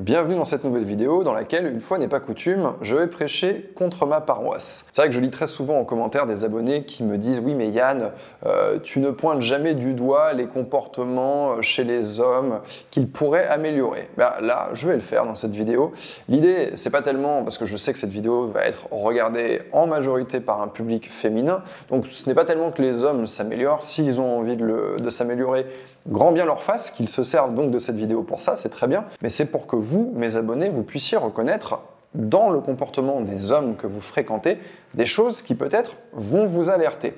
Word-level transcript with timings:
Bienvenue 0.00 0.36
dans 0.36 0.46
cette 0.46 0.64
nouvelle 0.64 0.86
vidéo 0.86 1.22
dans 1.22 1.34
laquelle, 1.34 1.66
une 1.66 1.82
fois 1.82 1.98
n'est 1.98 2.08
pas 2.08 2.18
coutume, 2.18 2.72
je 2.80 2.96
vais 2.96 3.08
prêcher 3.08 3.70
contre 3.74 4.06
ma 4.06 4.22
paroisse. 4.22 4.86
C'est 4.90 5.02
vrai 5.02 5.10
que 5.10 5.14
je 5.14 5.20
lis 5.20 5.28
très 5.28 5.46
souvent 5.46 5.78
en 5.78 5.84
commentaire 5.84 6.26
des 6.26 6.44
abonnés 6.44 6.84
qui 6.84 7.04
me 7.04 7.18
disent 7.18 7.42
oui 7.44 7.54
mais 7.54 7.68
Yann, 7.68 8.10
euh, 8.46 8.78
tu 8.82 9.00
ne 9.00 9.10
pointes 9.10 9.42
jamais 9.42 9.74
du 9.74 9.92
doigt 9.92 10.32
les 10.32 10.46
comportements 10.46 11.60
chez 11.60 11.84
les 11.84 12.20
hommes 12.20 12.60
qu'ils 12.90 13.06
pourraient 13.06 13.46
améliorer. 13.46 14.08
Ben, 14.16 14.32
là, 14.40 14.70
je 14.72 14.88
vais 14.88 14.94
le 14.94 15.02
faire 15.02 15.26
dans 15.26 15.34
cette 15.34 15.52
vidéo. 15.52 15.92
L'idée, 16.26 16.70
c'est 16.74 16.88
pas 16.88 17.02
tellement 17.02 17.42
parce 17.42 17.58
que 17.58 17.66
je 17.66 17.76
sais 17.76 17.92
que 17.92 17.98
cette 17.98 18.08
vidéo 18.08 18.46
va 18.46 18.64
être 18.64 18.88
regardée 18.90 19.60
en 19.72 19.86
majorité 19.86 20.40
par 20.40 20.62
un 20.62 20.68
public 20.68 21.12
féminin, 21.12 21.62
donc 21.90 22.06
ce 22.06 22.26
n'est 22.30 22.34
pas 22.34 22.46
tellement 22.46 22.70
que 22.70 22.80
les 22.80 23.04
hommes 23.04 23.26
s'améliorent, 23.26 23.82
s'ils 23.82 24.22
ont 24.22 24.38
envie 24.38 24.56
de, 24.56 24.96
de 24.98 25.10
s'améliorer, 25.10 25.66
grand 26.08 26.32
bien 26.32 26.44
leur 26.44 26.62
face, 26.62 26.90
qu'ils 26.90 27.08
se 27.08 27.22
servent 27.22 27.54
donc 27.54 27.70
de 27.70 27.78
cette 27.78 27.96
vidéo 27.96 28.22
pour 28.22 28.42
ça, 28.42 28.56
c'est 28.56 28.68
très 28.68 28.86
bien, 28.86 29.04
mais 29.22 29.28
c'est 29.28 29.46
pour 29.46 29.66
que 29.66 29.76
vous, 29.82 30.12
mes 30.14 30.36
abonnés, 30.36 30.68
vous 30.68 30.82
puissiez 30.82 31.18
reconnaître 31.18 31.80
dans 32.14 32.50
le 32.50 32.60
comportement 32.60 33.20
des 33.20 33.52
hommes 33.52 33.76
que 33.76 33.86
vous 33.86 34.00
fréquentez 34.00 34.58
des 34.94 35.06
choses 35.06 35.40
qui 35.40 35.54
peut-être 35.54 35.92
vont 36.12 36.46
vous 36.46 36.68
alerter. 36.68 37.14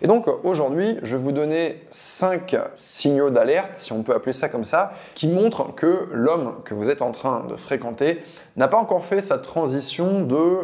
Et 0.00 0.06
donc 0.06 0.26
aujourd'hui, 0.42 0.98
je 1.02 1.16
vais 1.16 1.22
vous 1.22 1.32
donner 1.32 1.82
5 1.90 2.56
signaux 2.76 3.28
d'alerte, 3.28 3.72
si 3.74 3.92
on 3.92 4.02
peut 4.02 4.14
appeler 4.14 4.32
ça 4.32 4.48
comme 4.48 4.64
ça, 4.64 4.92
qui 5.14 5.28
montrent 5.28 5.74
que 5.74 6.08
l'homme 6.12 6.54
que 6.64 6.72
vous 6.72 6.90
êtes 6.90 7.02
en 7.02 7.10
train 7.10 7.44
de 7.44 7.56
fréquenter 7.56 8.22
n'a 8.56 8.68
pas 8.68 8.78
encore 8.78 9.04
fait 9.04 9.20
sa 9.20 9.38
transition 9.38 10.22
de 10.22 10.60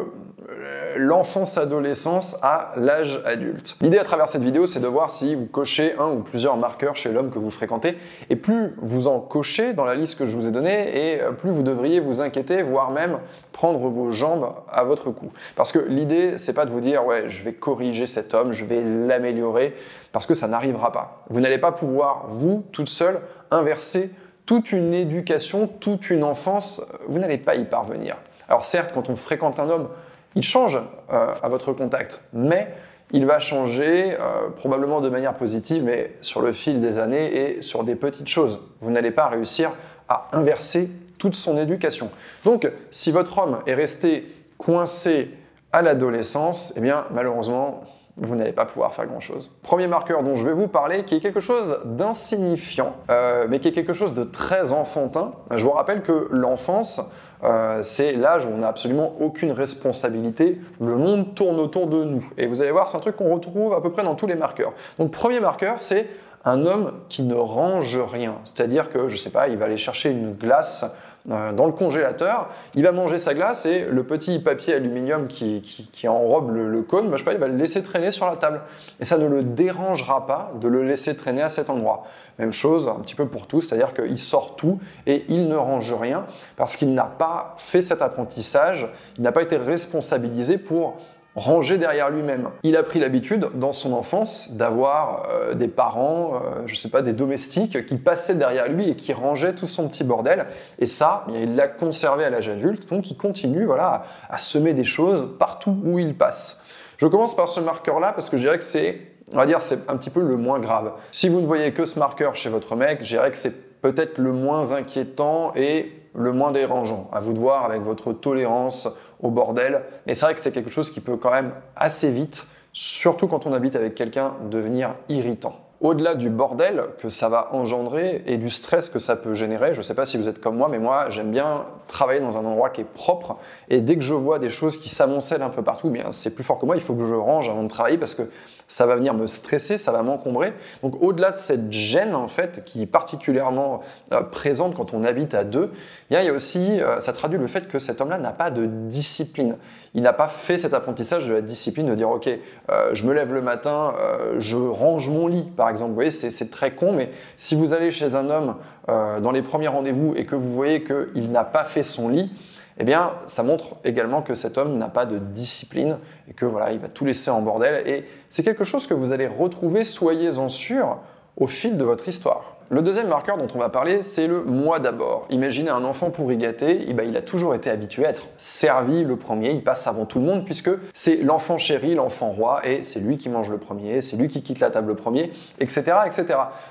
l'enfance-adolescence 0.97 2.37
à 2.41 2.73
l'âge 2.77 3.21
adulte. 3.25 3.77
L'idée 3.81 3.97
à 3.97 4.03
travers 4.03 4.27
cette 4.27 4.43
vidéo, 4.43 4.67
c'est 4.67 4.79
de 4.79 4.87
voir 4.87 5.09
si 5.09 5.35
vous 5.35 5.45
cochez 5.45 5.95
un 5.97 6.11
ou 6.11 6.19
plusieurs 6.21 6.57
marqueurs 6.57 6.95
chez 6.95 7.11
l'homme 7.11 7.31
que 7.31 7.39
vous 7.39 7.49
fréquentez, 7.49 7.97
et 8.29 8.35
plus 8.35 8.75
vous 8.77 9.07
en 9.07 9.19
cochez 9.19 9.73
dans 9.73 9.85
la 9.85 9.95
liste 9.95 10.19
que 10.19 10.27
je 10.27 10.35
vous 10.35 10.47
ai 10.47 10.51
donnée, 10.51 11.13
et 11.13 11.19
plus 11.37 11.51
vous 11.51 11.63
devriez 11.63 11.99
vous 11.99 12.21
inquiéter, 12.21 12.61
voire 12.61 12.91
même 12.91 13.19
prendre 13.51 13.79
vos 13.89 14.11
jambes 14.11 14.53
à 14.71 14.83
votre 14.83 15.11
cou. 15.11 15.31
Parce 15.55 15.71
que 15.71 15.79
l'idée, 15.79 16.37
c'est 16.37 16.53
pas 16.53 16.65
de 16.65 16.71
vous 16.71 16.81
dire, 16.81 17.05
ouais, 17.05 17.29
je 17.29 17.43
vais 17.43 17.53
corriger 17.53 18.05
cet 18.05 18.33
homme, 18.33 18.51
je 18.51 18.65
vais 18.65 18.81
l'améliorer, 18.83 19.75
parce 20.11 20.27
que 20.27 20.33
ça 20.33 20.47
n'arrivera 20.47 20.91
pas. 20.91 21.23
Vous 21.29 21.39
n'allez 21.39 21.57
pas 21.57 21.71
pouvoir, 21.71 22.25
vous, 22.27 22.63
toute 22.71 22.89
seule, 22.89 23.21
inverser 23.51 24.11
toute 24.45 24.71
une 24.71 24.93
éducation, 24.93 25.67
toute 25.67 26.09
une 26.09 26.23
enfance, 26.23 26.85
vous 27.07 27.17
n'allez 27.17 27.39
pas 27.39 27.55
y 27.55 27.65
parvenir. 27.65 28.15
Alors 28.47 28.63
certes, 28.63 28.91
quand 28.93 29.09
on 29.09 29.15
fréquente 29.15 29.59
un 29.59 29.69
homme, 29.69 29.87
il 30.35 30.43
change 30.43 30.77
euh, 31.11 31.33
à 31.41 31.49
votre 31.49 31.73
contact, 31.73 32.23
mais 32.33 32.73
il 33.11 33.25
va 33.25 33.39
changer 33.39 34.13
euh, 34.13 34.49
probablement 34.55 35.01
de 35.01 35.09
manière 35.09 35.35
positive, 35.35 35.83
mais 35.83 36.15
sur 36.21 36.41
le 36.41 36.51
fil 36.51 36.81
des 36.81 36.99
années 36.99 37.35
et 37.35 37.61
sur 37.61 37.83
des 37.83 37.95
petites 37.95 38.27
choses. 38.27 38.61
Vous 38.81 38.91
n'allez 38.91 39.11
pas 39.11 39.27
réussir 39.27 39.71
à 40.09 40.27
inverser 40.33 40.89
toute 41.17 41.35
son 41.35 41.57
éducation. 41.57 42.09
Donc, 42.43 42.69
si 42.91 43.11
votre 43.11 43.37
homme 43.37 43.59
est 43.65 43.73
resté 43.73 44.31
coincé 44.57 45.31
à 45.71 45.81
l'adolescence, 45.81 46.73
eh 46.77 46.81
bien, 46.81 47.05
malheureusement, 47.11 47.83
vous 48.17 48.35
n'allez 48.35 48.53
pas 48.53 48.65
pouvoir 48.65 48.93
faire 48.93 49.05
grand-chose. 49.07 49.53
Premier 49.61 49.87
marqueur 49.87 50.23
dont 50.23 50.35
je 50.35 50.45
vais 50.45 50.53
vous 50.53 50.67
parler, 50.67 51.03
qui 51.03 51.15
est 51.15 51.19
quelque 51.19 51.41
chose 51.41 51.81
d'insignifiant, 51.85 52.95
euh, 53.09 53.45
mais 53.49 53.59
qui 53.59 53.67
est 53.67 53.73
quelque 53.73 53.93
chose 53.93 54.13
de 54.13 54.23
très 54.23 54.71
enfantin. 54.71 55.33
Je 55.51 55.63
vous 55.63 55.71
rappelle 55.71 56.01
que 56.01 56.27
l'enfance, 56.31 57.01
euh, 57.43 57.81
c'est 57.81 58.13
l'âge 58.13 58.45
où 58.45 58.49
on 58.49 58.57
n'a 58.57 58.67
absolument 58.67 59.13
aucune 59.19 59.51
responsabilité. 59.51 60.59
Le 60.79 60.95
monde 60.95 61.35
tourne 61.35 61.59
autour 61.59 61.87
de 61.87 62.03
nous. 62.03 62.27
Et 62.37 62.47
vous 62.47 62.61
allez 62.61 62.71
voir, 62.71 62.89
c'est 62.89 62.97
un 62.97 63.01
truc 63.01 63.15
qu'on 63.15 63.33
retrouve 63.33 63.73
à 63.73 63.81
peu 63.81 63.91
près 63.91 64.03
dans 64.03 64.15
tous 64.15 64.27
les 64.27 64.35
marqueurs. 64.35 64.73
Donc, 64.97 65.11
premier 65.11 65.39
marqueur, 65.39 65.79
c'est 65.79 66.07
un 66.45 66.65
homme 66.65 66.93
qui 67.09 67.23
ne 67.23 67.35
range 67.35 67.97
rien. 67.97 68.35
C'est-à-dire 68.43 68.89
que, 68.89 69.07
je 69.07 69.13
ne 69.13 69.19
sais 69.19 69.31
pas, 69.31 69.47
il 69.47 69.57
va 69.57 69.65
aller 69.65 69.77
chercher 69.77 70.11
une 70.11 70.33
glace 70.33 70.85
dans 71.27 71.65
le 71.65 71.71
congélateur, 71.71 72.49
il 72.75 72.83
va 72.83 72.91
manger 72.91 73.17
sa 73.17 73.33
glace 73.33 73.65
et 73.65 73.85
le 73.89 74.03
petit 74.03 74.37
papier 74.37 74.75
aluminium 74.75 75.27
qui, 75.27 75.61
qui, 75.61 76.07
enrobe 76.07 76.51
le, 76.55 76.81
cône, 76.83 77.09
bah, 77.09 77.13
je 77.13 77.19
sais 77.19 77.25
pas, 77.25 77.33
il 77.33 77.39
va 77.39 77.47
le 77.47 77.57
laisser 77.57 77.81
traîner 77.81 78.11
sur 78.11 78.27
la 78.27 78.37
table. 78.37 78.61
Et 78.99 79.05
ça 79.05 79.17
ne 79.17 79.25
le 79.25 79.43
dérangera 79.43 80.27
pas 80.27 80.51
de 80.61 80.67
le 80.67 80.83
laisser 80.83 81.15
traîner 81.17 81.41
à 81.41 81.49
cet 81.49 81.71
endroit. 81.71 82.03
Même 82.37 82.53
chose 82.53 82.87
un 82.87 82.99
petit 82.99 83.15
peu 83.15 83.25
pour 83.25 83.47
tout, 83.47 83.61
c'est-à-dire 83.61 83.93
qu'il 83.93 84.19
sort 84.19 84.55
tout 84.55 84.79
et 85.07 85.25
il 85.29 85.47
ne 85.47 85.55
range 85.55 85.93
rien 85.93 86.25
parce 86.57 86.75
qu'il 86.75 86.93
n'a 86.93 87.05
pas 87.05 87.55
fait 87.57 87.81
cet 87.81 88.01
apprentissage, 88.01 88.87
il 89.17 89.23
n'a 89.23 89.31
pas 89.31 89.41
été 89.41 89.57
responsabilisé 89.57 90.57
pour 90.57 90.97
rangé 91.35 91.77
derrière 91.77 92.09
lui-même. 92.09 92.49
Il 92.63 92.77
a 92.77 92.83
pris 92.83 92.99
l'habitude 92.99 93.49
dans 93.55 93.73
son 93.73 93.93
enfance 93.93 94.53
d'avoir 94.53 95.27
euh, 95.29 95.53
des 95.53 95.67
parents, 95.67 96.35
euh, 96.35 96.63
je 96.65 96.75
sais 96.75 96.89
pas, 96.89 97.01
des 97.01 97.13
domestiques 97.13 97.85
qui 97.85 97.97
passaient 97.97 98.35
derrière 98.35 98.69
lui 98.69 98.89
et 98.89 98.95
qui 98.95 99.11
rangeaient 99.11 99.53
tout 99.53 99.67
son 99.67 99.89
petit 99.89 100.03
bordel. 100.03 100.45
Et 100.79 100.85
ça, 100.85 101.25
il 101.33 101.55
l'a 101.55 101.67
conservé 101.67 102.23
à 102.23 102.29
l'âge 102.29 102.47
adulte, 102.47 102.89
donc 102.89 103.11
il 103.11 103.17
continue 103.17 103.65
voilà, 103.65 104.05
à, 104.29 104.37
semer 104.37 104.73
des 104.73 104.85
choses 104.85 105.27
partout 105.37 105.77
où 105.83 105.99
il 105.99 106.15
passe. 106.15 106.63
Je 106.97 107.07
commence 107.07 107.35
par 107.35 107.49
ce 107.49 107.59
marqueur-là 107.59 108.13
parce 108.13 108.29
que 108.29 108.37
je 108.37 108.43
dirais 108.43 108.57
que 108.57 108.63
c'est, 108.63 109.01
on 109.33 109.37
va 109.37 109.45
dire, 109.45 109.61
c'est 109.61 109.89
un 109.89 109.97
petit 109.97 110.09
peu 110.09 110.21
le 110.21 110.37
moins 110.37 110.59
grave. 110.59 110.93
Si 111.11 111.27
vous 111.27 111.41
ne 111.41 111.45
voyez 111.45 111.73
que 111.73 111.85
ce 111.85 111.99
marqueur 111.99 112.37
chez 112.37 112.49
votre 112.49 112.77
mec, 112.77 112.99
je 113.01 113.09
dirais 113.09 113.31
que 113.31 113.37
c'est 113.37 113.81
peut-être 113.81 114.17
le 114.17 114.31
moins 114.31 114.71
inquiétant 114.71 115.51
et 115.55 115.91
le 116.15 116.31
moins 116.31 116.51
dérangeant. 116.51 117.09
À 117.11 117.19
vous 117.19 117.33
de 117.33 117.39
voir 117.39 117.65
avec 117.65 117.81
votre 117.81 118.13
tolérance 118.13 118.89
bordel. 119.29 119.81
Mais 120.07 120.13
c'est 120.13 120.25
vrai 120.25 120.35
que 120.35 120.41
c'est 120.41 120.51
quelque 120.51 120.71
chose 120.71 120.91
qui 120.91 121.01
peut 121.01 121.17
quand 121.17 121.31
même 121.31 121.51
assez 121.75 122.11
vite, 122.11 122.47
surtout 122.73 123.27
quand 123.27 123.45
on 123.45 123.53
habite 123.53 123.75
avec 123.75 123.95
quelqu'un, 123.95 124.33
devenir 124.49 124.95
irritant. 125.09 125.59
Au-delà 125.81 126.15
du 126.15 126.29
bordel 126.29 126.85
que 126.99 127.09
ça 127.09 127.29
va 127.29 127.49
engendrer 127.53 128.23
et 128.27 128.37
du 128.37 128.49
stress 128.49 128.89
que 128.89 128.99
ça 128.99 129.15
peut 129.15 129.33
générer, 129.33 129.73
je 129.73 129.79
ne 129.79 129.83
sais 129.83 129.93
pas 129.93 130.05
si 130.05 130.17
vous 130.17 130.29
êtes 130.29 130.39
comme 130.39 130.55
moi, 130.55 130.69
mais 130.69 130.79
moi 130.79 131.09
j'aime 131.09 131.31
bien 131.31 131.65
travailler 131.87 132.19
dans 132.19 132.37
un 132.37 132.45
endroit 132.45 132.69
qui 132.69 132.81
est 132.81 132.85
propre 132.85 133.37
et 133.69 133.81
dès 133.81 133.95
que 133.95 134.01
je 134.01 134.13
vois 134.13 134.39
des 134.39 134.49
choses 134.49 134.77
qui 134.77 134.89
s'amoncellent 134.89 135.43
un 135.43 135.49
peu 135.49 135.61
partout, 135.61 135.89
bien 135.89 136.11
c'est 136.11 136.35
plus 136.35 136.43
fort 136.43 136.59
que 136.59 136.65
moi, 136.65 136.75
il 136.75 136.81
faut 136.81 136.95
que 136.95 137.05
je 137.05 137.13
range 137.13 137.49
avant 137.49 137.63
de 137.63 137.67
travailler 137.67 137.97
parce 137.97 138.15
que 138.15 138.23
ça 138.67 138.85
va 138.85 138.95
venir 138.95 139.13
me 139.13 139.27
stresser, 139.27 139.77
ça 139.77 139.91
va 139.91 140.01
m'encombrer. 140.01 140.53
Donc 140.81 141.01
au-delà 141.01 141.31
de 141.31 141.37
cette 141.37 141.71
gêne 141.71 142.15
en 142.15 142.27
fait 142.27 142.63
qui 142.65 142.81
est 142.81 142.87
particulièrement 142.87 143.81
euh, 144.11 144.21
présente 144.21 144.75
quand 144.75 144.93
on 144.93 145.03
habite 145.03 145.33
à 145.33 145.43
deux, 145.43 145.71
il 146.09 146.19
y 146.19 146.27
a 146.27 146.33
aussi, 146.33 146.81
euh, 146.81 146.99
ça 146.99 147.13
traduit 147.13 147.37
le 147.37 147.47
fait 147.47 147.67
que 147.67 147.79
cet 147.79 148.01
homme-là 148.01 148.17
n'a 148.17 148.31
pas 148.31 148.51
de 148.51 148.65
discipline. 148.65 149.57
Il 149.93 150.01
n'a 150.01 150.13
pas 150.13 150.27
fait 150.27 150.57
cet 150.57 150.73
apprentissage 150.73 151.27
de 151.27 151.33
la 151.35 151.41
discipline 151.41 151.87
de 151.87 151.95
dire 151.95 152.09
ok, 152.09 152.27
euh, 152.27 152.89
je 152.93 153.05
me 153.05 153.13
lève 153.13 153.33
le 153.33 153.41
matin, 153.41 153.93
je 154.39 154.57
range 154.57 155.09
mon 155.09 155.27
lit 155.27 155.43
par 155.55 155.69
exemple. 155.69 155.89
Vous 155.89 155.95
voyez, 155.95 156.09
c'est 156.09 156.49
très 156.49 156.71
con, 156.71 156.91
mais 156.91 157.11
si 157.37 157.55
vous 157.55 157.73
allez 157.73 157.91
chez 157.91 158.15
un 158.15 158.29
homme 158.29 158.55
dans 158.87 159.31
les 159.31 159.41
premiers 159.41 159.67
rendez-vous 159.67 160.13
et 160.15 160.25
que 160.25 160.35
vous 160.35 160.53
voyez 160.53 160.83
qu'il 160.83 161.31
n'a 161.31 161.43
pas 161.43 161.63
fait 161.63 161.74
son 161.83 162.09
lit, 162.09 162.31
eh 162.77 162.83
bien, 162.83 163.11
ça 163.27 163.43
montre 163.43 163.75
également 163.85 164.21
que 164.21 164.33
cet 164.33 164.57
homme 164.57 164.77
n'a 164.77 164.89
pas 164.89 165.05
de 165.05 165.17
discipline 165.17 165.97
et 166.29 166.33
que 166.33 166.45
voilà, 166.45 166.71
il 166.73 166.79
va 166.79 166.89
tout 166.89 167.05
laisser 167.05 167.31
en 167.31 167.41
bordel. 167.41 167.87
Et 167.87 168.05
c'est 168.29 168.43
quelque 168.43 168.65
chose 168.65 168.85
que 168.85 168.93
vous 168.93 169.11
allez 169.11 169.27
retrouver, 169.27 169.83
soyez-en 169.83 170.49
sûr, 170.49 170.99
au 171.37 171.47
fil 171.47 171.77
de 171.77 171.83
votre 171.83 172.07
histoire. 172.09 172.55
Le 172.71 172.81
deuxième 172.81 173.09
marqueur 173.09 173.37
dont 173.37 173.47
on 173.53 173.59
va 173.59 173.69
parler, 173.69 174.01
c'est 174.01 174.25
le 174.25 174.43
moi 174.43 174.79
d'abord. 174.79 175.27
Imaginez 175.29 175.69
un 175.69 175.83
enfant 175.83 176.09
pourri 176.09 176.35
gâté, 176.35 176.83
eh 176.87 176.93
ben, 176.95 177.07
il 177.07 177.15
a 177.15 177.21
toujours 177.21 177.53
été 177.53 177.69
habitué 177.69 178.07
à 178.07 178.09
être 178.09 178.23
servi 178.39 179.03
le 179.03 179.17
premier, 179.17 179.51
il 179.51 179.63
passe 179.63 179.85
avant 179.85 180.05
tout 180.05 180.17
le 180.17 180.25
monde 180.25 180.45
puisque 180.45 180.71
c'est 180.95 181.17
l'enfant 181.17 181.59
chéri, 181.59 181.93
l'enfant 181.93 182.31
roi, 182.31 182.67
et 182.67 182.81
c'est 182.81 182.99
lui 182.99 183.19
qui 183.19 183.29
mange 183.29 183.51
le 183.51 183.59
premier, 183.59 184.01
c'est 184.01 184.17
lui 184.17 184.29
qui 184.29 184.41
quitte 184.41 184.59
la 184.59 184.71
table 184.71 184.87
le 184.87 184.95
premier, 184.95 185.31
etc., 185.59 185.83
etc. 186.07 186.25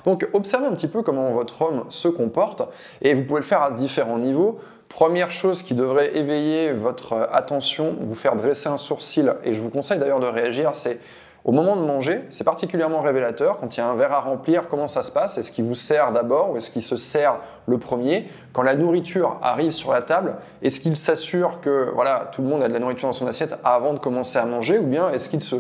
Donc 0.05 0.29
observez 0.33 0.67
un 0.67 0.73
petit 0.73 0.89
peu 0.89 1.03
comment 1.03 1.31
votre 1.31 1.63
homme 1.63 1.85
se 1.91 2.09
comporte, 2.09 2.63
et 3.01 3.15
vous 3.15 3.23
pouvez 3.23 3.41
le 3.41 3.47
faire 3.47 3.63
à 3.63 3.71
différents 3.71 4.19
niveaux. 4.19 4.59
Première 4.89 5.31
chose 5.31 5.63
qui 5.63 5.75
devrait 5.75 6.17
éveiller 6.17 6.73
votre 6.73 7.29
attention, 7.33 7.97
vous 8.01 8.15
faire 8.15 8.37
dresser 8.37 8.69
un 8.69 8.77
sourcil, 8.77 9.35
et 9.45 9.53
je 9.53 9.61
vous 9.61 9.71
conseille 9.71 9.99
d'ailleurs 9.99 10.21
de 10.21 10.27
réagir, 10.27 10.71
c'est 10.75 11.01
au 11.45 11.53
moment 11.53 11.77
de 11.77 11.83
manger, 11.83 12.25
c'est 12.31 12.43
particulièrement 12.43 13.03
révélateur. 13.03 13.59
Quand 13.59 13.77
il 13.77 13.81
y 13.81 13.83
a 13.83 13.87
un 13.87 13.95
verre 13.97 14.13
à 14.13 14.21
remplir, 14.21 14.67
comment 14.67 14.87
ça 14.87 15.03
se 15.03 15.13
passe 15.13 15.37
Est-ce 15.37 15.53
qu'il 15.53 15.67
vous 15.67 15.75
sert 15.75 16.11
d'abord 16.11 16.53
ou 16.53 16.57
est-ce 16.57 16.71
qu'il 16.71 16.81
se 16.81 16.97
sert 16.97 17.37
le 17.67 17.77
premier? 17.77 18.31
Quand 18.55 18.63
la 18.63 18.75
nourriture 18.75 19.37
arrive 19.43 19.73
sur 19.73 19.93
la 19.93 20.01
table, 20.01 20.37
est-ce 20.63 20.81
qu'il 20.81 20.97
s'assure 20.97 21.61
que 21.61 21.91
voilà, 21.95 22.31
tout 22.33 22.41
le 22.41 22.49
monde 22.49 22.63
a 22.63 22.69
de 22.69 22.73
la 22.73 22.79
nourriture 22.79 23.09
dans 23.09 23.13
son 23.13 23.27
assiette 23.27 23.59
avant 23.63 23.93
de 23.93 23.99
commencer 23.99 24.39
à 24.39 24.47
manger 24.47 24.79
Ou 24.79 24.87
bien 24.87 25.11
est-ce 25.11 25.29
qu'il 25.29 25.43
se, 25.43 25.57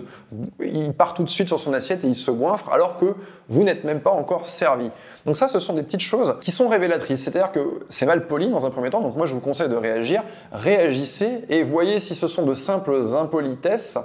part 0.97 1.13
tout 1.13 1.23
de 1.23 1.29
suite 1.29 1.49
sur 1.49 1.61
son 1.61 1.75
assiette 1.75 2.03
et 2.03 2.07
il 2.07 2.17
se 2.17 2.31
goinfre 2.31 2.73
alors 2.73 2.97
que 2.97 3.15
vous 3.51 3.63
n'êtes 3.63 3.85
même 3.85 4.01
pas 4.01 4.13
encore 4.13 4.47
servi? 4.47 4.91
Donc 5.27 5.37
ça, 5.37 5.49
ce 5.49 5.59
sont 5.59 5.75
des 5.75 5.83
petites 5.83 6.01
choses 6.01 6.37
qui 6.41 6.51
sont 6.51 6.69
révélatrices. 6.69 7.25
C'est-à-dire 7.25 7.53
que 7.53 7.81
c'est 7.91 8.07
mal 8.07 8.27
poli 8.27 8.51
dans 8.51 8.65
un 8.65 8.71
premier 8.71 8.89
temps. 8.89 9.03
Donc 9.03 9.17
moi, 9.17 9.27
je 9.27 9.35
vous 9.35 9.41
conseille 9.41 9.69
de 9.69 9.77
réagir. 9.77 10.23
Réagissez 10.51 11.45
et 11.51 11.63
voyez 11.63 11.99
si 11.99 12.15
ce 12.15 12.27
sont 12.27 12.47
de 12.47 12.55
simples 12.55 13.03
impolitesses 13.15 13.99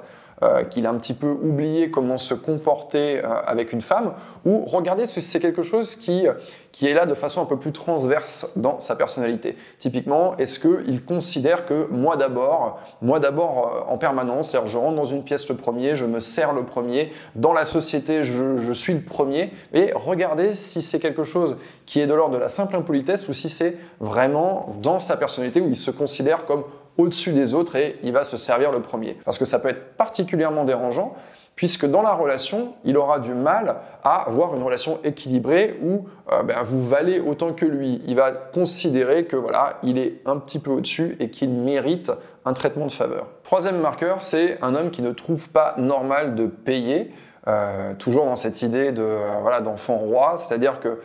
euh, 0.43 0.63
qu'il 0.63 0.85
a 0.85 0.89
un 0.89 0.95
petit 0.95 1.13
peu 1.13 1.29
oublié 1.29 1.91
comment 1.91 2.17
se 2.17 2.33
comporter 2.33 3.23
euh, 3.23 3.27
avec 3.45 3.73
une 3.73 3.81
femme, 3.81 4.13
ou 4.45 4.65
regardez 4.65 5.05
si 5.05 5.21
c'est 5.21 5.39
quelque 5.39 5.63
chose 5.63 5.95
qui, 5.95 6.25
qui 6.71 6.87
est 6.87 6.93
là 6.93 7.05
de 7.05 7.13
façon 7.13 7.41
un 7.41 7.45
peu 7.45 7.57
plus 7.57 7.71
transverse 7.71 8.51
dans 8.55 8.79
sa 8.79 8.95
personnalité. 8.95 9.57
Typiquement, 9.79 10.37
est-ce 10.37 10.59
qu'il 10.59 11.03
considère 11.03 11.65
que 11.65 11.87
moi 11.91 12.15
d'abord, 12.15 12.79
moi 13.01 13.19
d'abord 13.19 13.85
en 13.89 13.97
permanence, 13.97 14.51
c'est-à-dire 14.51 14.69
je 14.69 14.77
rentre 14.77 14.95
dans 14.95 15.05
une 15.05 15.23
pièce 15.23 15.49
le 15.49 15.55
premier, 15.55 15.95
je 15.95 16.05
me 16.05 16.19
sers 16.19 16.53
le 16.53 16.63
premier, 16.63 17.11
dans 17.35 17.53
la 17.53 17.65
société 17.65 18.23
je, 18.23 18.57
je 18.57 18.71
suis 18.71 18.93
le 18.93 19.01
premier, 19.01 19.51
et 19.73 19.91
regardez 19.93 20.53
si 20.53 20.81
c'est 20.81 20.99
quelque 20.99 21.23
chose 21.23 21.57
qui 21.85 21.99
est 21.99 22.07
de 22.07 22.13
l'ordre 22.13 22.35
de 22.35 22.39
la 22.39 22.49
simple 22.49 22.75
impolitesse 22.75 23.27
ou 23.29 23.33
si 23.33 23.49
c'est 23.49 23.77
vraiment 23.99 24.75
dans 24.81 24.99
sa 24.99 25.17
personnalité 25.17 25.59
où 25.59 25.67
il 25.67 25.75
se 25.75 25.91
considère 25.91 26.45
comme 26.45 26.63
au-dessus 26.99 27.31
des 27.31 27.53
autres 27.53 27.77
et 27.77 27.97
il 28.03 28.11
va 28.11 28.23
se 28.23 28.37
servir 28.37 28.71
le 28.71 28.81
premier. 28.81 29.17
Parce 29.25 29.37
que 29.37 29.45
ça 29.45 29.59
peut 29.59 29.69
être 29.69 29.95
particulièrement 29.95 30.65
dérangeant 30.65 31.15
puisque 31.55 31.85
dans 31.85 32.01
la 32.01 32.13
relation, 32.13 32.75
il 32.85 32.95
aura 32.95 33.19
du 33.19 33.33
mal 33.33 33.77
à 34.03 34.27
avoir 34.27 34.55
une 34.55 34.63
relation 34.63 34.99
équilibrée 35.03 35.77
où 35.81 36.07
euh, 36.31 36.41
ben, 36.43 36.63
vous 36.63 36.81
valez 36.81 37.19
autant 37.19 37.51
que 37.51 37.65
lui. 37.65 38.01
Il 38.07 38.15
va 38.15 38.31
considérer 38.31 39.25
que 39.25 39.35
voilà, 39.35 39.77
il 39.83 39.97
est 39.97 40.21
un 40.25 40.37
petit 40.37 40.59
peu 40.59 40.71
au-dessus 40.71 41.17
et 41.19 41.29
qu'il 41.29 41.49
mérite 41.49 42.13
un 42.45 42.53
traitement 42.53 42.85
de 42.85 42.91
faveur. 42.93 43.27
Troisième 43.43 43.79
marqueur, 43.79 44.23
c'est 44.23 44.57
un 44.61 44.73
homme 44.73 44.89
qui 44.89 45.01
ne 45.01 45.11
trouve 45.11 45.49
pas 45.49 45.75
normal 45.77 46.35
de 46.35 46.45
payer. 46.45 47.11
Euh, 47.47 47.93
toujours 47.95 48.25
dans 48.25 48.37
cette 48.37 48.61
idée 48.61 48.93
de 48.93 49.01
euh, 49.01 49.39
voilà 49.41 49.59
d'enfant 49.59 49.97
roi, 49.97 50.35
c'est-à-dire 50.37 50.79
que 50.79 50.99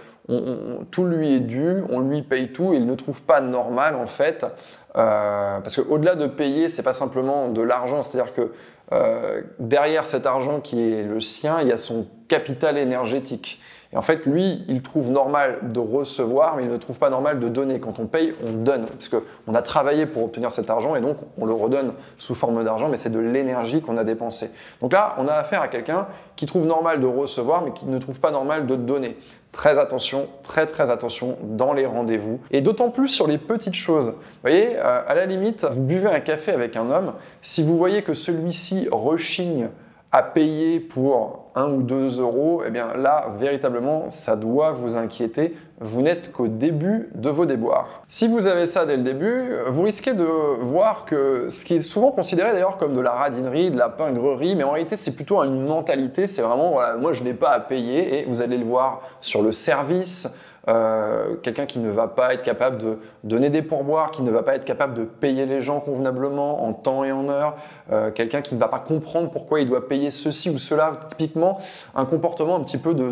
tout 0.91 1.05
lui 1.05 1.35
est 1.35 1.41
dû, 1.41 1.83
on 1.91 2.01
lui 2.01 2.23
paye 2.23 2.51
tout, 2.51 2.73
et 2.73 2.77
il 2.77 2.87
ne 2.87 2.95
trouve 2.95 3.21
pas 3.23 3.43
normal 3.43 3.95
en 3.95 4.07
fait, 4.07 4.47
euh, 4.97 5.61
parce 5.61 5.77
qu'au-delà 5.77 6.15
de 6.15 6.27
payer, 6.27 6.69
c'est 6.69 6.83
pas 6.83 6.93
simplement 6.93 7.49
de 7.49 7.63
l'argent, 7.63 8.03
c'est-à-dire 8.03 8.33
que 8.33 8.53
euh, 8.93 9.43
derrière 9.59 10.07
cet 10.07 10.27
argent 10.27 10.61
qui 10.61 10.93
est 10.93 11.03
le 11.03 11.21
sien, 11.21 11.61
il 11.63 11.69
y 11.69 11.73
a 11.73 11.77
son 11.77 12.07
capital 12.29 12.79
énergétique. 12.79 13.61
Et 13.95 13.97
en 13.97 14.03
fait, 14.03 14.27
lui, 14.27 14.65
il 14.69 14.83
trouve 14.83 15.13
normal 15.13 15.59
de 15.63 15.79
recevoir, 15.79 16.57
mais 16.57 16.65
il 16.65 16.69
ne 16.69 16.77
trouve 16.77 16.99
pas 16.99 17.11
normal 17.11 17.39
de 17.39 17.49
donner. 17.49 17.79
Quand 17.79 18.01
on 18.01 18.07
paye, 18.07 18.35
on 18.45 18.53
donne, 18.53 18.87
parce 18.87 19.09
qu'on 19.09 19.55
a 19.55 19.63
travaillé 19.63 20.07
pour 20.07 20.25
obtenir 20.25 20.51
cet 20.51 20.69
argent, 20.69 20.97
et 20.97 21.01
donc 21.01 21.19
on 21.39 21.47
le 21.47 21.53
redonne 21.53 21.93
sous 22.19 22.35
forme 22.35 22.65
d'argent, 22.65 22.89
mais 22.89 22.97
c'est 22.97 23.11
de 23.11 23.21
l'énergie 23.21 23.81
qu'on 23.81 23.97
a 23.97 24.03
dépensée. 24.03 24.51
Donc 24.81 24.93
là, 24.93 25.15
on 25.19 25.29
a 25.29 25.35
affaire 25.35 25.63
à 25.63 25.69
quelqu'un 25.69 26.09
qui 26.35 26.47
trouve 26.47 26.67
normal 26.67 27.01
de 27.01 27.07
recevoir, 27.07 27.63
mais 27.63 27.73
qui 27.73 27.87
ne 27.87 27.99
trouve 27.99 28.19
pas 28.19 28.33
normal 28.33 28.67
de 28.67 28.75
donner. 28.75 29.17
Très 29.53 29.79
attention, 29.79 30.27
très 30.43 30.67
très 30.67 30.91
attention 30.91 31.39
dans 31.43 31.73
les 31.73 31.87
rendez-vous. 31.87 32.41
Et 32.51 32.61
d'autant 32.61 32.91
plus 32.91 33.07
sur 33.07 33.29
les 33.29 33.39
petites 33.39 33.75
choses. 33.75 34.09
Vous 34.09 34.41
voyez, 34.43 34.77
euh, 34.77 35.03
à 35.07 35.15
la 35.15 35.27
limite, 35.27 35.65
vous 35.73 35.83
buvez 35.83 36.09
un 36.09 36.19
café 36.19 36.51
avec 36.51 36.75
un 36.75 36.91
homme, 36.91 37.13
si 37.43 37.63
vous 37.63 37.79
voyez 37.79 38.03
que 38.03 38.15
celui-ci 38.15 38.89
rechigne 38.91 39.69
à 40.15 40.23
payer 40.23 40.79
pour 40.79 41.51
1 41.57 41.73
ou 41.73 41.83
2 41.83 42.21
euros, 42.21 42.63
eh 42.65 42.71
bien 42.71 42.95
là, 42.97 43.33
véritablement, 43.37 44.11
ça 44.11 44.37
doit 44.37 44.71
vous 44.71 44.97
inquiéter. 44.97 45.57
Vous 45.81 46.03
n'êtes 46.03 46.31
qu'au 46.31 46.47
début 46.47 47.09
de 47.17 47.31
vos 47.31 47.47
déboires. 47.47 48.05
Si 48.07 48.29
vous 48.29 48.47
avez 48.47 48.65
ça 48.65 48.87
dès 48.87 48.97
le 48.97 49.03
début, 49.03 49.51
vous 49.71 49.83
risquez 49.83 50.15
de 50.15 50.25
voir 50.63 51.05
que 51.05 51.49
ce 51.51 51.65
qui 51.65 51.75
est 51.75 51.81
souvent 51.81 52.13
considéré 52.13 52.53
d'ailleurs 52.53 52.77
comme 52.77 52.95
de 52.95 53.01
la 53.01 53.11
radinerie, 53.11 53.73
de 53.73 53.77
la 53.77 53.89
pingrerie, 53.89 54.55
mais 54.55 54.63
en 54.63 54.71
réalité 54.71 54.97
c'est 54.97 55.17
plutôt 55.17 55.43
une 55.43 55.67
mentalité, 55.67 56.29
c'est 56.29 56.43
vraiment, 56.43 56.79
moi 56.97 57.13
je 57.13 57.25
n'ai 57.25 57.35
pas 57.35 57.51
à 57.51 57.59
payer, 57.59 58.21
et 58.21 58.25
vous 58.27 58.41
allez 58.41 58.57
le 58.57 58.67
voir 58.67 59.01
sur 59.21 59.43
le 59.43 59.51
service, 59.51 60.33
euh, 60.69 61.35
quelqu'un 61.43 61.67
qui 61.67 61.79
ne 61.79 61.91
va 61.91 62.09
pas 62.09 62.33
être 62.33 62.43
capable 62.43 62.79
de 62.79 62.99
donner 63.23 63.51
des 63.51 63.63
pourboires, 63.63 64.11
qui 64.11 64.23
ne 64.23 64.31
va 64.31 64.43
pas 64.43 64.55
être 64.55 64.65
capable 64.65 64.95
de 64.95 65.05
payer 65.05 65.45
les 65.45 65.61
gens 65.61 65.81
convenablement 65.81 66.65
en 66.65 66.73
temps 66.73 67.05
et 67.05 67.13
en 67.13 67.29
heure, 67.29 67.57
euh, 67.93 68.11
quelqu'un 68.11 68.41
qui 68.41 68.55
ne 68.55 68.61
va 68.61 68.69
pas 68.69 68.79
comprendre 68.79 69.31
pourquoi 69.31 69.61
il 69.61 69.69
doit 69.69 69.89
payer 69.89 70.11
ceci 70.11 70.49
ou 70.49 70.59
cela, 70.59 70.93
typiquement 71.11 71.59
un 71.95 72.07
comportement 72.07 72.57
un 72.57 72.61
petit 72.61 72.79
peu 72.79 72.95
de, 72.95 73.11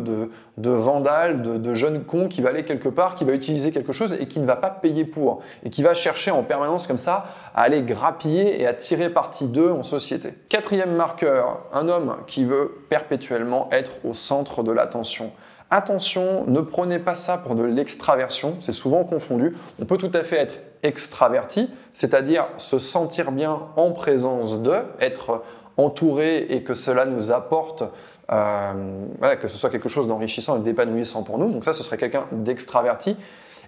de, 0.57 0.71
vandale, 0.71 1.43
de, 1.43 1.59
de, 1.59 1.75
jeune 1.75 2.05
con 2.05 2.29
qui 2.29 2.41
va 2.41 2.49
aller 2.51 2.65
quelque 2.65 2.89
part, 2.89 3.17
qui 3.17 3.25
va 3.25 3.35
utiliser 3.35 3.71
quelque 3.71 3.93
chose 3.93 4.17
et 4.19 4.27
qui 4.27 4.41
ne 4.41 4.47
va 4.47 4.57
pas 4.57 4.71
payer 4.71 5.05
pour, 5.05 5.43
et 5.65 5.71
qui 5.71 5.83
va 5.83 5.93
chercher 5.95 6.31
en 6.31 6.43
permanence 6.43 6.87
comme 6.87 6.99
ça 6.99 7.27
à 7.55 7.63
aller 7.63 7.83
grappiller 7.83 8.63
et 8.63 8.67
à 8.67 8.73
tirer 8.73 9.11
parti 9.11 9.47
d'eux 9.47 9.71
en 9.71 9.83
société. 9.83 10.35
Quatrième 10.49 10.95
marqueur, 10.95 11.61
un 11.73 11.89
homme 11.89 12.17
qui 12.27 12.45
veut 12.45 12.79
perpétuellement 12.89 13.69
être 13.73 13.93
au 14.05 14.15
centre 14.15 14.63
de 14.63 14.73
l'attention. 14.73 15.33
Attention, 15.75 16.45
ne 16.49 16.61
prenez 16.61 16.99
pas 16.99 17.15
ça 17.15 17.39
pour 17.39 17.55
de 17.55 17.63
l'extraversion, 17.63 18.57
c'est 18.61 18.73
souvent 18.73 19.05
confondu. 19.05 19.57
On 19.81 19.87
peut 19.87 19.97
tout 19.97 20.11
à 20.13 20.23
fait 20.23 20.37
être 20.37 20.59
extraverti, 20.83 21.71
c'est-à-dire 21.95 22.47
se 22.59 22.79
sentir 22.79 23.33
bien 23.33 23.59
en 23.77 23.93
présence 23.93 24.61
de, 24.61 24.75
être 25.01 25.43
entouré 25.79 26.47
et 26.51 26.63
que 26.63 26.75
cela 26.75 27.07
nous 27.07 27.33
apporte, 27.33 27.85
euh, 28.31 29.35
que 29.41 29.49
ce 29.49 29.57
soit 29.57 29.71
quelque 29.71 29.89
chose 29.89 30.07
d'enrichissant 30.07 30.59
et 30.59 30.61
d'épanouissant 30.61 31.23
pour 31.23 31.39
nous. 31.39 31.51
Donc 31.51 31.65
ça, 31.65 31.73
ce 31.73 31.83
serait 31.83 31.97
quelqu'un 31.97 32.27
d'extraverti. 32.33 33.17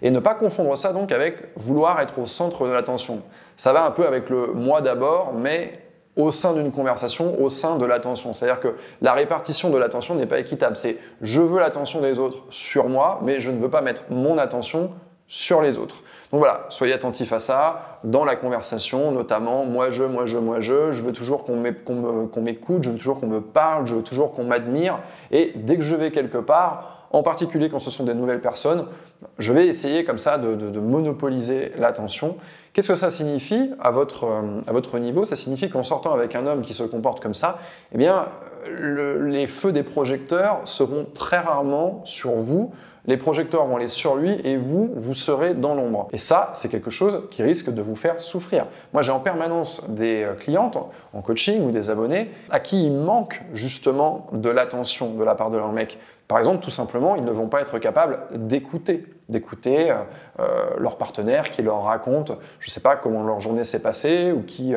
Et 0.02 0.10
ne 0.10 0.18
pas 0.18 0.34
confondre 0.34 0.76
ça 0.76 0.92
donc 0.92 1.10
avec 1.10 1.56
vouloir 1.56 1.98
être 2.02 2.18
au 2.18 2.26
centre 2.26 2.66
de 2.66 2.72
l'attention. 2.72 3.22
Ça 3.56 3.72
va 3.72 3.86
un 3.86 3.90
peu 3.90 4.06
avec 4.06 4.28
le 4.28 4.48
moi 4.48 4.82
d'abord, 4.82 5.32
mais 5.32 5.83
au 6.16 6.30
sein 6.30 6.52
d'une 6.52 6.70
conversation, 6.70 7.40
au 7.40 7.50
sein 7.50 7.76
de 7.76 7.84
l'attention. 7.84 8.32
C'est-à-dire 8.32 8.60
que 8.60 8.76
la 9.02 9.12
répartition 9.12 9.70
de 9.70 9.78
l'attention 9.78 10.14
n'est 10.14 10.26
pas 10.26 10.38
équitable. 10.38 10.76
C'est 10.76 10.98
je 11.22 11.40
veux 11.40 11.58
l'attention 11.58 12.00
des 12.00 12.18
autres 12.18 12.38
sur 12.50 12.88
moi, 12.88 13.20
mais 13.22 13.40
je 13.40 13.50
ne 13.50 13.58
veux 13.58 13.70
pas 13.70 13.82
mettre 13.82 14.02
mon 14.10 14.38
attention 14.38 14.90
sur 15.26 15.62
les 15.62 15.78
autres. 15.78 16.02
Donc 16.30 16.40
voilà, 16.40 16.66
soyez 16.68 16.92
attentifs 16.92 17.32
à 17.32 17.40
ça 17.40 17.98
dans 18.04 18.24
la 18.24 18.36
conversation, 18.36 19.12
notamment 19.12 19.64
moi 19.64 19.90
je, 19.90 20.02
moi 20.02 20.26
je, 20.26 20.36
moi 20.36 20.60
je. 20.60 20.92
Je 20.92 21.02
veux 21.02 21.12
toujours 21.12 21.44
qu'on 21.44 21.56
m'écoute, 21.56 22.82
je 22.82 22.90
veux 22.90 22.98
toujours 22.98 23.20
qu'on 23.20 23.26
me 23.26 23.40
parle, 23.40 23.86
je 23.86 23.94
veux 23.94 24.02
toujours 24.02 24.32
qu'on 24.32 24.44
m'admire. 24.44 24.98
Et 25.30 25.52
dès 25.54 25.76
que 25.76 25.82
je 25.82 25.94
vais 25.94 26.10
quelque 26.10 26.38
part, 26.38 27.08
en 27.12 27.22
particulier 27.22 27.68
quand 27.68 27.78
ce 27.78 27.90
sont 27.90 28.04
des 28.04 28.14
nouvelles 28.14 28.40
personnes, 28.40 28.86
je 29.38 29.52
vais 29.52 29.66
essayer 29.66 30.04
comme 30.04 30.18
ça 30.18 30.38
de, 30.38 30.78
monopoliser 30.78 31.72
l'attention. 31.78 32.36
Qu'est-ce 32.72 32.88
que 32.88 32.94
ça 32.94 33.10
signifie 33.10 33.70
à 33.80 33.90
votre, 33.90 34.24
euh, 34.24 34.60
à 34.66 34.72
votre 34.72 34.98
niveau? 34.98 35.24
Ça 35.24 35.36
signifie 35.36 35.70
qu'en 35.70 35.84
sortant 35.84 36.12
avec 36.12 36.34
un 36.34 36.46
homme 36.46 36.62
qui 36.62 36.74
se 36.74 36.82
comporte 36.82 37.20
comme 37.20 37.34
ça, 37.34 37.58
eh 37.92 37.98
bien, 37.98 38.26
les 38.66 39.46
feux 39.46 39.72
des 39.72 39.82
projecteurs 39.82 40.60
seront 40.64 41.06
très 41.12 41.38
rarement 41.38 42.00
sur 42.04 42.32
vous. 42.32 42.72
Les 43.06 43.18
projecteurs 43.18 43.66
vont 43.66 43.76
aller 43.76 43.86
sur 43.86 44.16
lui 44.16 44.40
et 44.44 44.56
vous, 44.56 44.90
vous 44.96 45.12
serez 45.12 45.52
dans 45.52 45.74
l'ombre. 45.74 46.08
Et 46.12 46.18
ça, 46.18 46.50
c'est 46.54 46.70
quelque 46.70 46.88
chose 46.88 47.24
qui 47.30 47.42
risque 47.42 47.70
de 47.70 47.82
vous 47.82 47.96
faire 47.96 48.18
souffrir. 48.18 48.66
Moi, 48.94 49.02
j'ai 49.02 49.12
en 49.12 49.20
permanence 49.20 49.90
des 49.90 50.22
euh, 50.22 50.32
clientes 50.32 50.78
en 51.12 51.20
coaching 51.20 51.66
ou 51.66 51.70
des 51.70 51.90
abonnés 51.90 52.30
à 52.48 52.60
qui 52.60 52.86
il 52.86 52.94
manque 52.94 53.42
justement 53.52 54.26
de 54.32 54.48
l'attention 54.48 55.12
de 55.12 55.22
la 55.22 55.34
part 55.34 55.50
de 55.50 55.58
leur 55.58 55.70
mec. 55.70 55.98
Par 56.28 56.38
exemple, 56.38 56.64
tout 56.64 56.70
simplement, 56.70 57.16
ils 57.16 57.24
ne 57.24 57.30
vont 57.30 57.48
pas 57.48 57.60
être 57.60 57.78
capables 57.78 58.20
d'écouter, 58.34 59.04
d'écouter 59.28 59.90
euh, 59.90 59.96
euh, 60.40 60.70
leur 60.78 60.96
partenaire 60.96 61.50
qui 61.50 61.60
leur 61.60 61.82
raconte, 61.82 62.32
je 62.58 62.68
ne 62.68 62.70
sais 62.70 62.80
pas 62.80 62.96
comment 62.96 63.22
leur 63.22 63.38
journée 63.38 63.64
s'est 63.64 63.82
passée 63.82 64.32
ou 64.32 64.40
qui 64.40 64.72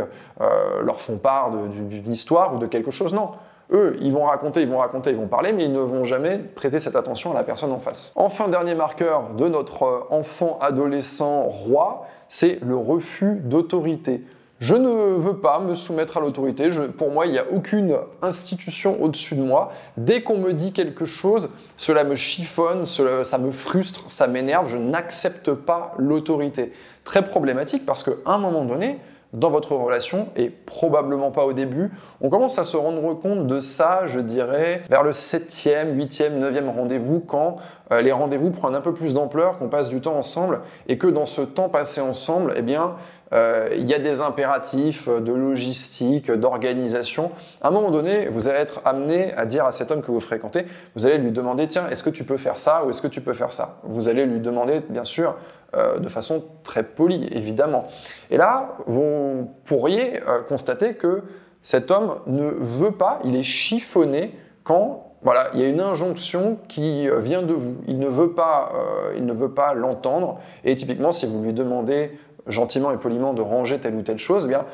leur 0.81 0.99
font 0.99 1.17
part 1.17 1.51
d'une 1.51 2.11
histoire 2.11 2.53
ou 2.53 2.57
de 2.57 2.67
quelque 2.67 2.91
chose. 2.91 3.13
Non, 3.13 3.31
eux, 3.71 3.97
ils 4.01 4.11
vont 4.11 4.23
raconter, 4.23 4.61
ils 4.61 4.69
vont 4.69 4.77
raconter, 4.77 5.09
ils 5.11 5.17
vont 5.17 5.27
parler, 5.27 5.53
mais 5.53 5.65
ils 5.65 5.73
ne 5.73 5.79
vont 5.79 6.03
jamais 6.03 6.37
prêter 6.37 6.79
cette 6.79 6.95
attention 6.95 7.31
à 7.31 7.33
la 7.33 7.43
personne 7.43 7.71
en 7.71 7.79
face. 7.79 8.13
Enfin, 8.15 8.47
dernier 8.47 8.75
marqueur 8.75 9.33
de 9.37 9.47
notre 9.47 10.07
enfant 10.09 10.57
adolescent 10.61 11.43
roi, 11.43 12.05
c'est 12.29 12.59
le 12.63 12.75
refus 12.75 13.41
d'autorité. 13.43 14.23
Je 14.59 14.73
ne 14.73 14.89
veux 14.89 15.37
pas 15.37 15.59
me 15.59 15.75
soumettre 15.75 16.17
à 16.17 16.19
l'autorité. 16.19 16.69
Pour 16.97 17.11
moi, 17.11 17.27
il 17.27 17.31
n'y 17.31 17.37
a 17.37 17.45
aucune 17.51 17.95
institution 18.23 18.99
au-dessus 19.03 19.35
de 19.35 19.43
moi. 19.43 19.71
Dès 19.97 20.23
qu'on 20.23 20.37
me 20.37 20.51
dit 20.51 20.73
quelque 20.73 21.05
chose, 21.05 21.49
cela 21.77 22.03
me 22.03 22.15
chiffonne, 22.15 22.87
ça 22.87 23.37
me 23.37 23.51
frustre, 23.51 24.09
ça 24.09 24.25
m'énerve. 24.25 24.67
Je 24.67 24.79
n'accepte 24.79 25.51
pas 25.51 25.93
l'autorité. 25.99 26.73
Très 27.03 27.23
problématique 27.23 27.85
parce 27.85 28.03
qu'à 28.03 28.13
un 28.25 28.39
moment 28.39 28.65
donné, 28.65 28.99
dans 29.33 29.49
votre 29.49 29.73
relation, 29.75 30.29
et 30.35 30.49
probablement 30.49 31.31
pas 31.31 31.45
au 31.45 31.53
début, 31.53 31.91
on 32.21 32.29
commence 32.29 32.57
à 32.59 32.63
se 32.63 32.77
rendre 32.77 33.13
compte 33.13 33.45
de 33.45 33.59
ça, 33.59 34.01
je 34.05 34.19
dirais, 34.19 34.83
vers 34.89 35.03
le 35.03 35.11
7e, 35.11 35.95
8e, 35.95 36.39
9e 36.39 36.69
rendez-vous, 36.69 37.19
quand 37.19 37.57
euh, 37.91 38.01
les 38.01 38.11
rendez-vous 38.11 38.51
prennent 38.51 38.75
un 38.75 38.81
peu 38.81 38.93
plus 38.93 39.13
d'ampleur, 39.13 39.57
qu'on 39.57 39.67
passe 39.67 39.89
du 39.89 40.01
temps 40.01 40.15
ensemble, 40.15 40.61
et 40.87 40.97
que 40.97 41.07
dans 41.07 41.25
ce 41.25 41.41
temps 41.41 41.69
passé 41.69 41.99
ensemble, 42.01 42.53
eh 42.55 42.61
bien, 42.61 42.95
euh, 43.33 43.69
il 43.77 43.85
y 43.89 43.93
a 43.93 43.99
des 43.99 44.21
impératifs 44.21 45.09
de 45.09 45.33
logistique, 45.33 46.31
d'organisation. 46.31 47.31
À 47.61 47.67
un 47.67 47.71
moment 47.71 47.91
donné, 47.91 48.27
vous 48.29 48.47
allez 48.47 48.59
être 48.59 48.81
amené 48.85 49.33
à 49.33 49.45
dire 49.45 49.65
à 49.65 49.71
cet 49.71 49.91
homme 49.91 50.01
que 50.01 50.11
vous 50.11 50.21
fréquentez, 50.21 50.65
vous 50.95 51.05
allez 51.05 51.17
lui 51.17 51.31
demander, 51.31 51.67
tiens, 51.67 51.87
est-ce 51.89 52.03
que 52.03 52.09
tu 52.09 52.23
peux 52.23 52.37
faire 52.37 52.57
ça 52.57 52.85
ou 52.85 52.89
est-ce 52.89 53.01
que 53.01 53.07
tu 53.07 53.21
peux 53.21 53.33
faire 53.33 53.51
ça? 53.51 53.79
Vous 53.83 54.07
allez 54.07 54.25
lui 54.25 54.39
demander, 54.39 54.81
bien 54.89 55.03
sûr, 55.03 55.35
euh, 55.77 55.99
de 55.99 56.09
façon 56.09 56.43
très 56.63 56.83
polie, 56.83 57.27
évidemment. 57.31 57.83
Et 58.31 58.37
là, 58.37 58.77
vous 58.87 59.49
pourriez 59.65 60.21
euh, 60.27 60.41
constater 60.41 60.95
que 60.95 61.23
cet 61.61 61.91
homme 61.91 62.17
ne 62.27 62.49
veut 62.49 62.91
pas, 62.91 63.19
il 63.23 63.35
est 63.35 63.43
chiffonné 63.43 64.35
quand 64.63 65.03
voilà, 65.21 65.49
il 65.53 65.59
y 65.59 65.63
a 65.63 65.67
une 65.67 65.81
injonction 65.81 66.59
qui 66.67 67.09
vient 67.21 67.41
de 67.41 67.53
vous. 67.53 67.77
Il 67.87 67.97
ne 67.97 68.07
veut 68.07 68.33
pas, 68.33 68.71
il 69.15 69.25
ne 69.25 69.33
veut 69.33 69.51
pas 69.51 69.73
l'entendre. 69.73 70.39
Et 70.63 70.75
typiquement, 70.75 71.11
si 71.11 71.25
vous 71.25 71.41
lui 71.41 71.53
demandez 71.53 72.11
gentiment 72.45 72.91
et 72.91 72.97
poliment 72.97 73.33
de 73.33 73.41
ranger 73.41 73.79
telle 73.79 73.95
ou 73.95 74.03
telle 74.03 74.19
chose, 74.19 74.43
eh 74.45 74.49
bien, 74.49 74.65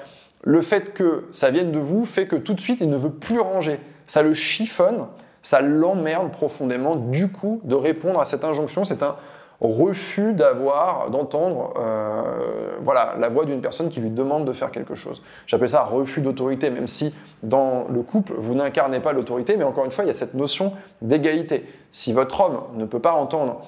le 0.43 0.62
fait 0.62 0.93
que 0.93 1.25
ça 1.31 1.50
vienne 1.50 1.72
de 1.72 1.79
vous 1.79 2.05
fait 2.05 2.27
que 2.27 2.36
tout 2.36 2.53
de 2.53 2.60
suite, 2.60 2.79
il 2.81 2.89
ne 2.89 2.98
veut 2.98 3.13
plus 3.13 3.39
ranger. 3.39 3.79
Ça 4.05 4.22
le 4.22 4.33
chiffonne, 4.33 5.07
ça 5.41 5.62
l'emmerde 5.62 6.31
profondément, 6.31 6.98
du 6.98 7.31
coup, 7.31 7.62
de 7.63 7.75
répondre 7.75 8.19
à 8.19 8.25
cette 8.25 8.43
injonction. 8.43 8.83
C'est 8.83 9.03
un 9.03 9.15
refus 9.63 10.34
d'avoir, 10.34 11.10
d'entendre 11.10 11.74
euh, 11.79 12.77
voilà, 12.84 13.15
la 13.17 13.29
voix 13.29 13.46
d'une 13.46 13.62
personne 13.62 13.89
qui 13.89 14.01
lui 14.01 14.10
demande 14.10 14.46
de 14.46 14.53
faire 14.53 14.72
quelque 14.72 14.93
chose. 14.93 15.22
J'appelle 15.48 15.70
ça 15.70 15.84
refus 15.84 16.22
d'autorité, 16.22 16.70
même 16.70 16.88
si 16.88 17.15
dans 17.41 17.86
le 17.89 18.01
couple, 18.01 18.34
vous 18.38 18.55
n'incarnez 18.55 19.00
pas 19.00 19.13
l'autorité, 19.13 19.55
mais 19.58 19.63
encore 19.63 19.86
une 19.86 19.91
fois, 19.91 20.03
il 20.03 20.08
y 20.08 20.12
a 20.12 20.13
cette 20.13 20.34
notion 20.34 20.74
d'égalité. 21.01 21.65
Si 21.91 22.12
votre 22.12 22.41
homme 22.41 22.62
ne 22.75 22.86
peut 22.86 23.00
pas 23.00 23.13
entendre 23.13 23.62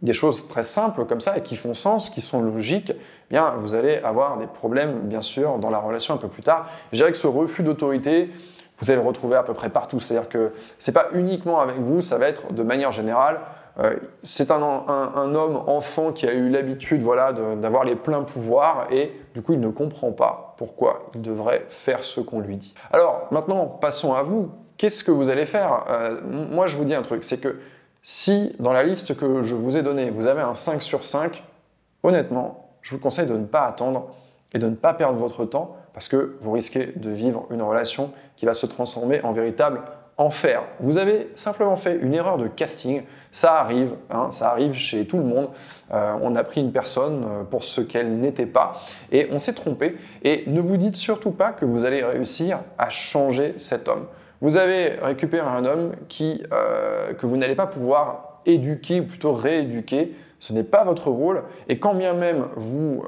des 0.00 0.14
choses 0.14 0.48
très 0.48 0.64
simples 0.64 1.04
comme 1.04 1.20
ça 1.20 1.36
et 1.36 1.42
qui 1.42 1.56
font 1.56 1.74
sens, 1.74 2.10
qui 2.10 2.22
sont 2.22 2.42
logiques, 2.42 2.92
eh 2.92 3.34
bien 3.34 3.54
vous 3.58 3.74
allez 3.74 3.98
avoir 3.98 4.38
des 4.38 4.46
problèmes, 4.46 5.00
bien 5.02 5.20
sûr, 5.20 5.58
dans 5.58 5.70
la 5.70 5.78
relation 5.78 6.14
un 6.14 6.18
peu 6.18 6.28
plus 6.28 6.42
tard. 6.42 6.66
Dirais 6.92 7.12
que 7.12 7.18
ce 7.18 7.28
refus 7.28 7.62
d'autorité, 7.62 8.30
vous 8.78 8.90
allez 8.90 9.00
le 9.00 9.06
retrouver 9.06 9.36
à 9.36 9.44
peu 9.44 9.54
près 9.54 9.68
partout. 9.68 10.00
C'est-à-dire 10.00 10.28
que 10.28 10.52
ce 10.78 10.90
n'est 10.90 10.94
pas 10.94 11.06
uniquement 11.12 11.60
avec 11.60 11.76
vous, 11.76 12.00
ça 12.00 12.18
va 12.18 12.26
être 12.26 12.52
de 12.52 12.62
manière 12.62 12.90
générale. 12.90 13.40
Euh, 13.78 13.96
c'est 14.22 14.50
un, 14.50 14.60
homme 14.60 15.62
enfant 15.66 16.12
qui 16.12 16.26
a 16.26 16.32
eu 16.32 16.50
l'habitude 16.50 17.02
voilà, 17.02 17.32
d'avoir 17.32 17.84
les 17.84 17.96
pleins 17.96 18.22
pouvoirs 18.22 18.88
et 18.90 19.12
du 19.34 19.40
coup 19.40 19.54
il 19.54 19.60
ne 19.60 19.70
comprend 19.70 20.12
pas 20.12 20.54
pourquoi 20.58 21.08
il 21.14 21.22
devrait 21.22 21.64
faire 21.68 22.04
ce 22.04 22.20
qu'on 22.20 22.40
lui 22.40 22.56
dit. 22.56 22.74
Alors 22.92 23.28
maintenant 23.30 23.66
passons 23.66 24.12
à 24.14 24.22
vous. 24.22 24.50
Qu'est-ce 24.76 25.04
que 25.04 25.10
vous 25.10 25.28
allez 25.28 25.46
faire? 25.46 25.84
Euh, 25.88 26.20
Moi 26.50 26.66
je 26.66 26.76
vous 26.76 26.84
dis 26.84 26.94
un 26.94 27.02
truc, 27.02 27.24
c'est 27.24 27.40
que 27.40 27.60
si 28.02 28.54
dans 28.58 28.72
la 28.72 28.82
liste 28.82 29.16
que 29.16 29.42
je 29.42 29.54
vous 29.54 29.76
ai 29.76 29.82
donnée, 29.82 30.10
vous 30.10 30.26
avez 30.26 30.42
un 30.42 30.54
5 30.54 30.82
sur 30.82 31.04
5, 31.04 31.42
honnêtement, 32.02 32.74
je 32.82 32.90
vous 32.94 33.00
conseille 33.00 33.26
de 33.26 33.36
ne 33.36 33.46
pas 33.46 33.66
attendre 33.66 34.10
et 34.52 34.58
de 34.58 34.66
ne 34.68 34.74
pas 34.74 34.92
perdre 34.92 35.18
votre 35.18 35.44
temps 35.44 35.76
parce 35.94 36.08
que 36.08 36.36
vous 36.40 36.52
risquez 36.52 36.92
de 36.96 37.10
vivre 37.10 37.46
une 37.50 37.62
relation 37.62 38.10
qui 38.36 38.44
va 38.44 38.54
se 38.54 38.66
transformer 38.66 39.22
en 39.22 39.32
véritable 39.32 39.82
enfer. 40.22 40.62
Vous 40.80 40.98
avez 40.98 41.30
simplement 41.34 41.76
fait 41.76 41.98
une 42.00 42.14
erreur 42.14 42.38
de 42.38 42.46
casting, 42.46 43.02
ça 43.32 43.54
arrive, 43.54 43.92
hein, 44.10 44.30
ça 44.30 44.50
arrive 44.50 44.74
chez 44.74 45.06
tout 45.06 45.18
le 45.18 45.24
monde. 45.24 45.48
Euh, 45.92 46.14
on 46.22 46.36
a 46.36 46.44
pris 46.44 46.60
une 46.60 46.72
personne 46.72 47.24
euh, 47.24 47.44
pour 47.44 47.64
ce 47.64 47.80
qu'elle 47.80 48.18
n'était 48.18 48.46
pas 48.46 48.80
et 49.10 49.28
on 49.32 49.38
s'est 49.38 49.52
trompé. 49.52 49.96
Et 50.22 50.44
ne 50.46 50.60
vous 50.60 50.76
dites 50.76 50.96
surtout 50.96 51.32
pas 51.32 51.52
que 51.52 51.64
vous 51.64 51.84
allez 51.84 52.04
réussir 52.04 52.60
à 52.78 52.88
changer 52.88 53.54
cet 53.56 53.88
homme. 53.88 54.06
Vous 54.40 54.56
avez 54.56 54.90
récupéré 55.02 55.46
un 55.46 55.64
homme 55.64 55.92
qui, 56.08 56.42
euh, 56.52 57.14
que 57.14 57.26
vous 57.26 57.36
n'allez 57.36 57.54
pas 57.54 57.66
pouvoir 57.66 58.40
éduquer, 58.46 59.00
ou 59.00 59.04
plutôt 59.04 59.32
rééduquer. 59.32 60.14
Ce 60.38 60.52
n'est 60.52 60.64
pas 60.64 60.84
votre 60.84 61.08
rôle. 61.10 61.44
Et 61.68 61.78
quand 61.78 61.94
bien 61.94 62.14
même 62.14 62.46
vous 62.56 63.04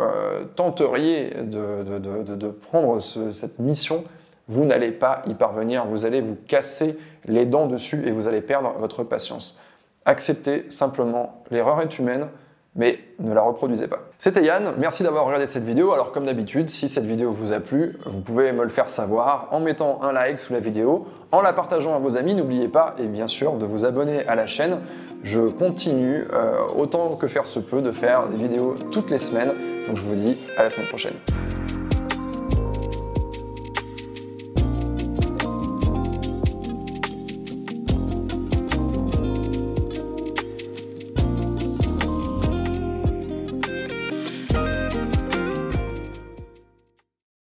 tenteriez 0.55 1.35
de, 1.43 2.49
prendre 2.63 3.01
cette 3.01 3.59
mission, 3.59 4.05
vous 4.49 4.65
n'allez 4.65 4.93
pas 4.93 5.23
y 5.27 5.35
parvenir. 5.35 5.87
Vous 5.87 6.07
allez 6.07 6.21
vous 6.21 6.37
casser 6.47 6.99
les 7.25 7.47
dents 7.47 7.67
dessus 7.67 8.07
et 8.07 8.11
vous 8.11 8.29
allez 8.29 8.43
perdre 8.43 8.75
votre 8.79 9.05
patience. 9.05 9.59
Acceptez 10.05 10.67
simplement, 10.69 11.43
l'erreur 11.51 11.81
est 11.81 11.99
humaine 11.99 12.29
mais 12.77 12.99
ne 13.21 13.33
la 13.33 13.43
reproduisez 13.43 13.87
pas. 13.87 14.01
C'était 14.19 14.43
Yann, 14.43 14.75
merci 14.79 15.03
d'avoir 15.03 15.25
regardé 15.25 15.47
cette 15.47 15.65
vidéo. 15.65 15.93
Alors 15.93 16.13
comme 16.13 16.27
d'habitude, 16.27 16.71
si 16.71 16.89
cette 16.89 17.05
vidéo 17.05 17.33
vous 17.33 17.53
a 17.53 17.61
plu, 17.61 17.99
vous 18.07 18.21
pouvez 18.21 18.51
me 18.53 18.65
le 18.65 18.69
faire 18.69 18.91
savoir 18.91 19.49
en 19.53 19.61
mettant 19.61 20.03
un 20.03 20.13
like 20.13 20.39
sous 20.39 20.53
la 20.53 20.61
vidéo, 20.61 21.07
en 21.31 21.41
la 21.41 21.53
partageant 21.53 21.95
à 21.95 21.99
vos 21.99 22.17
amis. 22.17 22.35
N'oubliez 22.35 22.69
pas, 22.69 22.97
et 22.99 23.07
bien 23.07 23.29
sûr, 23.29 23.55
de 23.55 23.67
vous 23.67 23.85
abonner 23.85 24.27
à 24.27 24.35
la 24.35 24.47
chaîne. 24.47 24.81
Je 25.23 25.41
continue, 25.41 26.27
euh, 26.33 26.59
autant 26.77 27.17
que 27.17 27.29
faire 27.29 27.47
se 27.47 27.61
peut, 27.61 27.81
de 27.81 27.93
faire 27.93 28.29
des 28.29 28.37
vidéos 28.37 28.77
toutes 28.91 29.11
les 29.11 29.19
semaines. 29.19 29.53
Donc 29.87 29.97
je 29.97 30.03
vous 30.03 30.15
dis 30.15 30.37
à 30.57 30.65
la 30.65 30.71
semaine 30.71 30.89
prochaine. 30.89 31.15